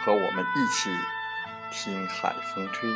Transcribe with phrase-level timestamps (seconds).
[0.00, 0.90] 和我们一起
[1.70, 2.90] 听海风吹。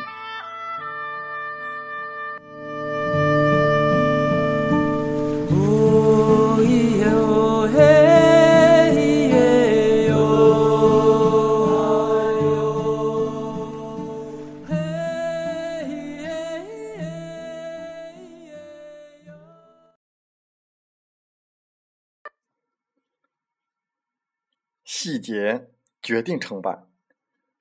[24.85, 25.67] 细节
[26.01, 26.92] 决定成败。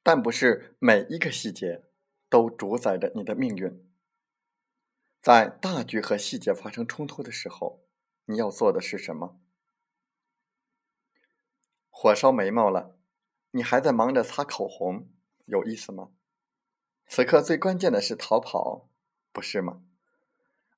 [0.03, 1.85] 但不是每一个细节
[2.29, 3.89] 都主宰着你的命运。
[5.21, 7.85] 在大局和细节发生冲突的时候，
[8.25, 9.41] 你要做的是什么？
[11.89, 12.99] 火烧眉毛了，
[13.53, 15.09] 你还在忙着擦口红，
[15.45, 16.11] 有意思吗？
[17.07, 18.91] 此刻最关键的是逃跑，
[19.33, 19.85] 不是吗？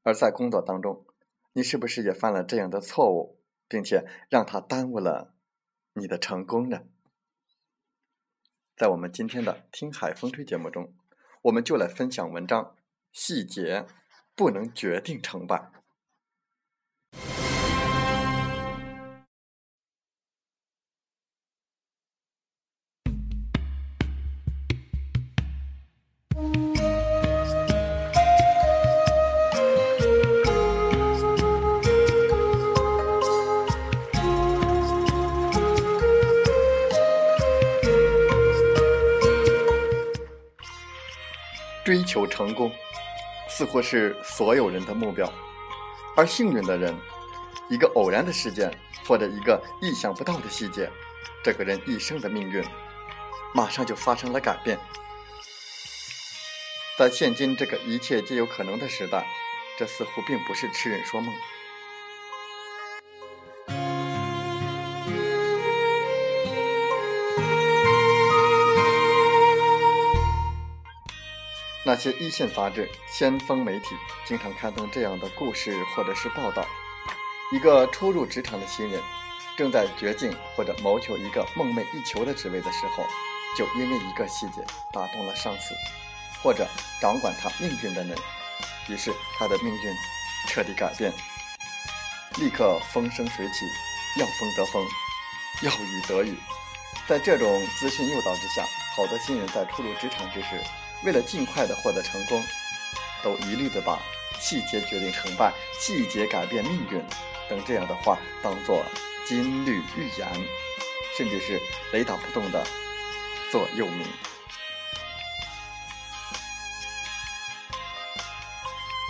[0.03, 1.07] 而在工作当中，
[1.55, 5.35] 你是不是也犯了这样的错误，并且让他耽误了
[5.95, 6.87] 你的成功呢？
[8.77, 10.93] 在我们今天的《听海风吹》节目中，
[11.43, 12.75] 我们就来分享文章：
[13.13, 13.87] 细节
[14.35, 15.71] 不能决定成败。
[41.85, 42.73] 追求成功，
[43.49, 45.31] 似乎是所有人的目标。
[46.17, 46.97] 而幸运的人，
[47.69, 48.73] 一个偶然的事件
[49.07, 50.91] 或者一个意想不到的细节，
[51.43, 52.65] 这个人一生的命运
[53.53, 54.79] 马上就发生了改变。
[56.97, 59.27] 在现今这个一切皆有可能的时代，
[59.77, 61.35] 这似乎并不是痴人说梦。
[71.95, 73.95] 那些一线杂志、先锋媒体
[74.27, 76.67] 经常刊登这样的故事或者是报道：
[77.53, 79.01] 一个初入职场的新人，
[79.57, 83.07] 正在绝境或者谋求一个梦寐以求的职位的时候，
[83.57, 84.61] 就因为一个细节
[84.93, 85.73] 打动了上司，
[86.43, 86.67] 或者
[87.01, 88.19] 掌管他命运的人，
[88.89, 89.95] 于是他的命运
[90.49, 91.13] 彻底改变，
[92.39, 93.67] 立刻风生水起，
[94.19, 94.85] 要风得风，
[95.63, 96.37] 要雨得雨。
[97.07, 98.65] 在这种资讯诱导之下，
[98.97, 100.61] 好多新人在初入职场之时。
[101.05, 102.43] 为了尽快的获得成功，
[103.23, 104.01] 都一律的把
[104.41, 107.05] “细节决定成败”“细节改变命运”
[107.49, 108.83] 等这样的话当做
[109.27, 110.29] 金律预言，
[111.17, 111.61] 甚至是
[111.93, 112.67] 雷打不动的
[113.53, 114.07] 座右铭，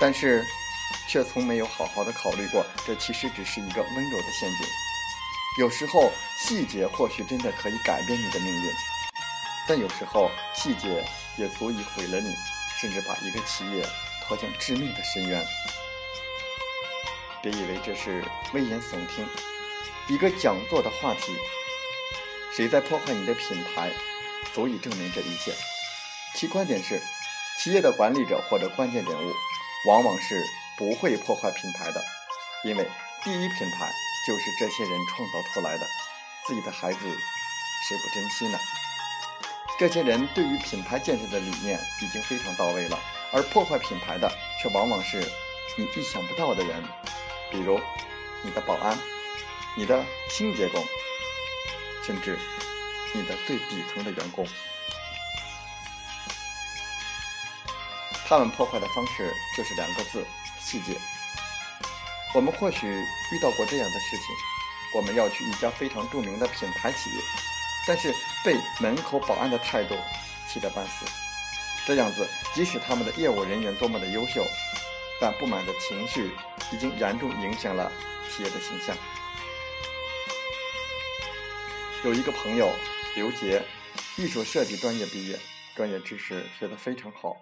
[0.00, 0.44] 但是
[1.08, 4.66] 却从没有好好的考虑过，这其实只是一个温柔的陷阱。
[5.60, 8.72] 有时候细节或许真的可以改变你的命运，
[9.68, 11.04] 但有时候细节。
[11.36, 12.32] 也足以毁了你，
[12.80, 13.84] 甚至把一个企业
[14.22, 15.44] 拖向致命的深渊。
[17.42, 19.26] 别以为这是危言耸听，
[20.06, 21.34] 一个讲座的话题，
[22.56, 23.90] 谁在破坏你的品牌，
[24.52, 25.52] 足以证明这一切。
[26.36, 27.02] 其观点是，
[27.58, 29.34] 企业的管理者或者关键人物，
[29.88, 30.40] 往往是
[30.78, 32.00] 不会破坏品牌的，
[32.62, 32.88] 因为
[33.24, 33.90] 第一品牌
[34.24, 35.84] 就是这些人创造出来的。
[36.46, 38.58] 自己的孩子，谁不珍惜呢？
[39.76, 42.98] 这些人对于品牌建设的理念已经非常到位了，
[43.32, 44.30] 而破坏品牌的
[44.62, 45.20] 却往往是
[45.76, 46.82] 你意想不到的人，
[47.50, 47.80] 比如
[48.42, 48.96] 你的保安、
[49.76, 50.80] 你的清洁工，
[52.04, 52.38] 甚至
[53.12, 54.46] 你的最底层的员工。
[58.26, 60.24] 他们破坏的方式就是两个字：
[60.60, 60.96] 细节。
[62.32, 64.26] 我们或许遇到过这样的事情：
[64.94, 67.20] 我们要去一家非常著名的品牌企业，
[67.86, 68.14] 但是
[68.44, 69.94] 被门口保安的态度
[70.48, 71.04] 气得半死。
[71.86, 74.42] 这样子，即使他们的业务人员多么的优秀，
[75.20, 76.30] 但不满的情绪
[76.72, 77.92] 已经严重影响了
[78.30, 78.96] 企业的形象。
[82.04, 82.70] 有一个朋友
[83.16, 83.62] 刘杰，
[84.16, 85.38] 艺术设计专业毕业，
[85.76, 87.36] 专业知识学得非常好，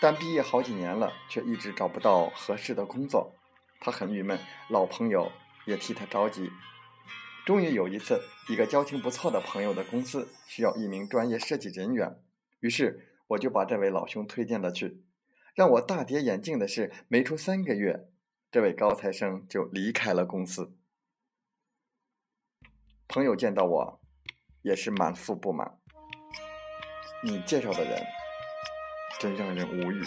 [0.00, 3.32] 但毕业好几年了，却一直找不到合适的工作。
[3.80, 4.38] 他很郁闷，
[4.68, 5.30] 老朋友
[5.66, 6.50] 也替他着急。
[7.44, 12.18] 终于有一次，一个交情不错的朋友的公司需要一名专业设计人员，
[12.60, 15.04] 于是我就把这位老兄推荐了去。
[15.54, 18.08] 让我大跌眼镜的是，没出三个月，
[18.50, 20.74] 这位高材生就离开了公司。
[23.06, 24.00] 朋友见到我，
[24.62, 25.78] 也是满腹不满。
[27.22, 28.02] 你介绍的人，
[29.20, 30.02] 真让人无语。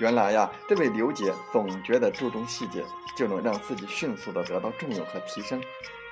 [0.00, 2.84] 原来呀，这位刘姐总觉得注重细节
[3.16, 5.60] 就能让自己迅速的得到重用和提升，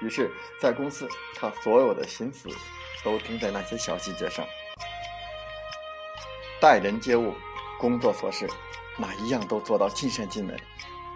[0.01, 1.07] 于是，在公司，
[1.37, 2.49] 他所有的心思
[3.05, 4.45] 都盯在那些小细节上。
[6.61, 7.35] 待人接物、
[7.79, 8.49] 工作琐事，
[8.97, 10.57] 哪一样都做到尽善尽美，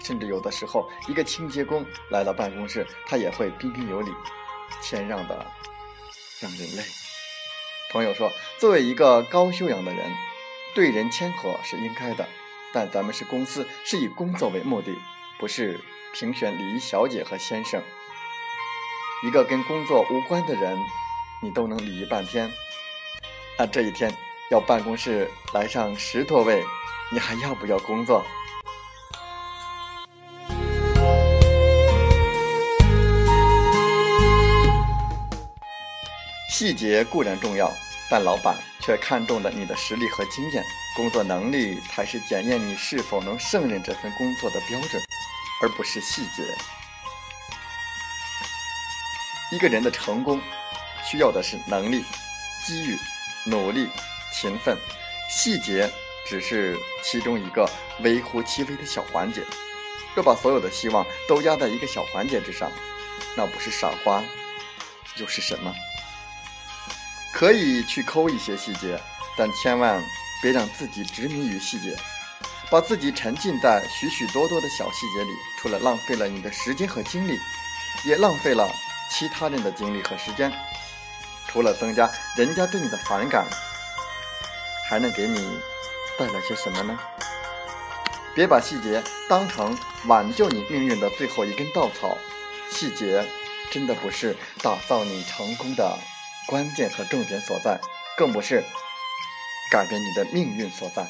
[0.05, 4.13] 甚至有的时候，一个清洁工来到办公室，他也会彬彬有礼、
[4.83, 5.47] 谦让的，
[6.41, 6.83] 让人累。
[7.91, 10.13] 朋友说，作为一个高修养的人，
[10.75, 12.29] 对人谦和是应该的。
[12.71, 14.93] 但咱们是公司，是以工作为目的，
[15.39, 15.81] 不是
[16.13, 17.81] 评选礼仪小姐和先生。
[19.25, 20.77] 一个跟工作无关的人，
[21.41, 22.51] 你都能礼仪半天，
[23.57, 24.13] 那这一天
[24.51, 26.65] 要办公室来上十多位，
[27.13, 28.25] 你还要不要工作？
[36.51, 37.73] 细节固然重要，
[38.11, 40.65] 但老板却看重了你的实力和经验。
[40.97, 45.01] 工作能力才是检验你是否能胜任这份工作的标准，
[45.61, 46.43] 而不是细节。
[49.51, 50.41] 一个人的成功，
[51.05, 52.05] 需要的是能力、
[52.65, 52.99] 机遇、
[53.47, 53.89] 努力、
[54.33, 54.77] 勤奋，
[55.31, 55.91] 细节
[56.27, 57.69] 只是其中一个
[58.01, 59.43] 微乎其微的小环节。
[60.15, 62.71] 若把所有的希望都压在一个小环节之上，
[63.37, 64.23] 那不是傻瓜，
[65.17, 65.75] 又是什么？
[67.33, 69.01] 可以去抠一些细节，
[69.37, 70.03] 但千万。
[70.41, 71.97] 别让自己执迷于细节，
[72.71, 77.39] 把自己沉浸在许许多多的小细节里，除了浪费了你的时间和精力，
[78.05, 78.71] 也浪费了
[79.11, 80.53] 其他人的精力和时间。
[81.47, 83.47] 除了增加人家对你的反感，
[84.89, 85.59] 还能给你
[86.19, 86.99] 带来些什么呢？
[88.35, 89.77] 别把细节当成
[90.07, 92.17] 挽救你命运的最后一根稻草，
[92.71, 93.27] 细节
[93.71, 95.99] 真的不是打造你成功的
[96.47, 97.81] 关键和重点所在，
[98.19, 98.63] 更不是。
[99.71, 101.07] 改变你的命运所在。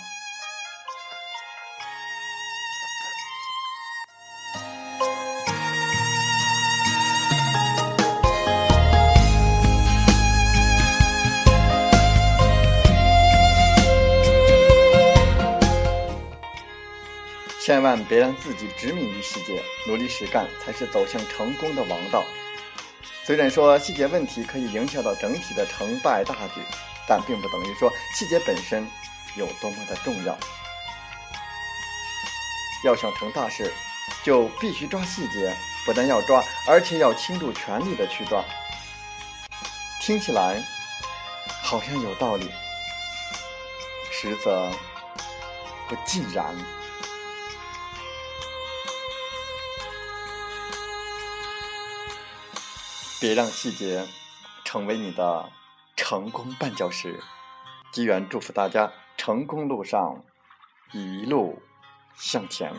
[17.79, 22.25] 千万别让自己执迷于细节，努力实干才是走向成功的王道。
[23.25, 26.61] 虽然说细节问题可以影响到整体的成败大局。
[27.07, 28.85] 但并不等于说细节本身
[29.37, 30.37] 有多么的重要。
[32.85, 33.73] 要想成大事，
[34.25, 35.57] 就必须抓细节，
[35.87, 38.45] 不但要抓，而且要倾注全力的去抓。
[40.01, 40.61] 听起来
[41.63, 42.51] 好像有道理，
[44.11, 44.69] 实则
[45.89, 46.57] 不尽然。
[53.21, 54.07] 别让细节
[54.65, 55.51] 成为你的。
[56.01, 57.21] 成功绊脚石，
[57.93, 60.25] 机缘祝福大家成功路上
[60.93, 61.61] 一路
[62.15, 62.73] 向前。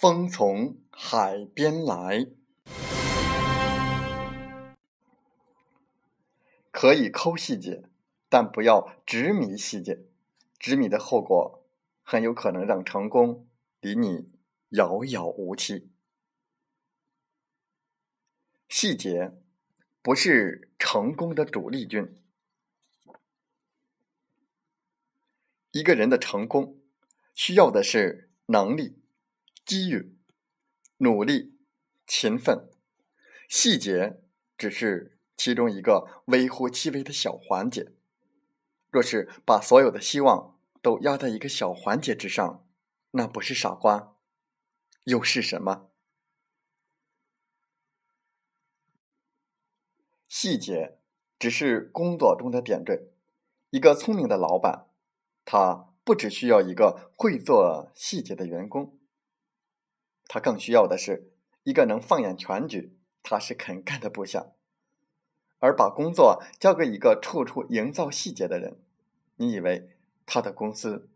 [0.00, 2.26] 风从海边来，
[6.74, 7.84] 可以抠细节。
[8.28, 10.06] 但不要执迷细节，
[10.58, 11.64] 执迷的后果
[12.02, 13.48] 很有可能让成功
[13.80, 14.32] 离你
[14.70, 15.88] 遥遥无期。
[18.68, 19.30] 细节
[20.02, 22.12] 不是成功的主力军。
[25.70, 26.80] 一个人的成功
[27.34, 29.00] 需要的是能力、
[29.64, 30.16] 机遇、
[30.96, 31.56] 努力、
[32.04, 32.68] 勤奋，
[33.48, 34.20] 细节
[34.58, 35.13] 只是
[35.44, 37.92] 其中一个微乎其微的小环节。
[38.88, 42.66] 若是把所有的希望都压在一个小环节之上，
[43.10, 44.16] 那不是傻瓜，
[45.04, 45.90] 又是什么？
[50.30, 50.98] 细节
[51.38, 53.12] 只是工作中的点缀。
[53.68, 54.86] 一个聪明的老板，
[55.44, 58.98] 他不只需要一个会做细节的员工，
[60.26, 61.34] 他更需要的是
[61.64, 64.52] 一个能放眼全局、踏实肯干的部下。
[65.64, 68.76] 而把工作交给一个处处营造细节的人，
[69.36, 69.88] 你以为
[70.26, 71.08] 他的公司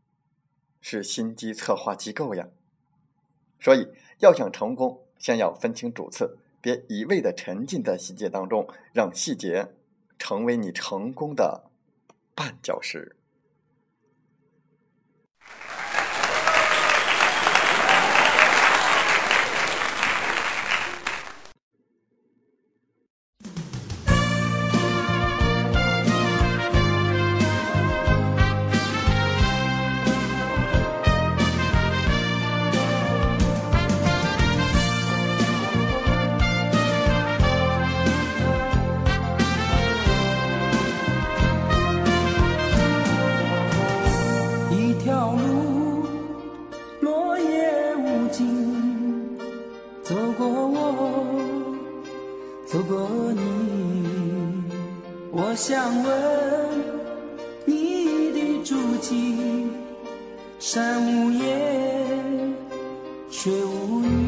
[0.80, 2.48] 是心机策划机构呀？
[3.60, 3.88] 所以，
[4.20, 9.68] 要想成功，先要分清主次，别一味的沉浸在细节当中，让细节
[10.18, 11.64] 成为你成功的
[12.34, 13.17] 绊脚石。
[57.64, 59.68] 你的足迹，
[60.58, 62.54] 山无言，
[63.30, 64.27] 水无语。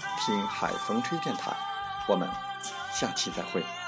[0.25, 1.51] 听海风吹电台”。
[2.07, 2.29] 我们
[2.91, 3.80] 下期再会。